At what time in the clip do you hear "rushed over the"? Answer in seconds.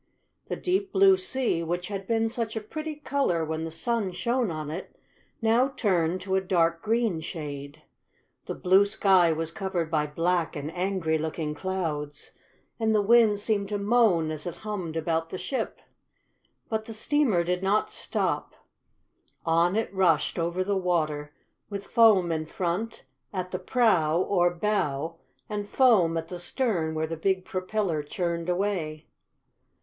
19.93-20.75